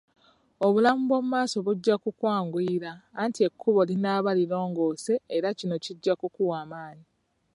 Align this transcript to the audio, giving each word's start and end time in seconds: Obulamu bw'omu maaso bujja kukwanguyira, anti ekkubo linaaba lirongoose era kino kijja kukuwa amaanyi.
Obulamu 0.65 1.01
bw'omu 1.07 1.27
maaso 1.33 1.57
bujja 1.65 1.95
kukwanguyira, 2.03 2.91
anti 3.21 3.39
ekkubo 3.47 3.81
linaaba 3.89 4.31
lirongoose 4.39 5.13
era 5.35 5.49
kino 5.59 5.75
kijja 5.83 6.13
kukuwa 6.19 6.55
amaanyi. 6.63 7.05